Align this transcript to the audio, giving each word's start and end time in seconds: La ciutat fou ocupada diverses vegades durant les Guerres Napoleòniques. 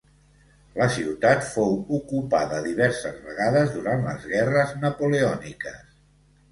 La 0.77 0.87
ciutat 0.95 1.45
fou 1.49 1.75
ocupada 1.99 2.63
diverses 2.69 3.21
vegades 3.29 3.73
durant 3.77 4.05
les 4.09 4.27
Guerres 4.35 4.77
Napoleòniques. 4.87 5.83